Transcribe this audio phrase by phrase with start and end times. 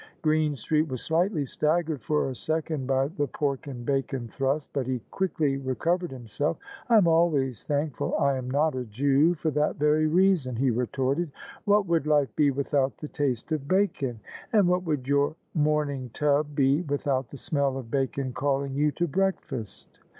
[0.23, 5.57] Greenstreet was slig^dy staggered for a second by the pork and'bacon thrust; but he quickly
[5.57, 6.57] recovered himself."
[6.89, 11.29] I am always thankful I am not a Jew for that very reason," he retorted:
[11.67, 14.19] vidiat would life be without the taste of bacon;
[14.51, 19.07] and what would your morning tub be without the smell of bacon calling you to
[19.07, 19.99] breakfast?